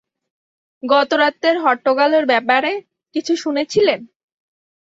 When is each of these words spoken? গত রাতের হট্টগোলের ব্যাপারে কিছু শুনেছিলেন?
গত 0.83 1.09
রাতের 1.13 1.55
হট্টগোলের 1.63 2.25
ব্যাপারে 2.25 2.71
কিছু 3.15 3.33
শুনেছিলেন? 3.35 3.99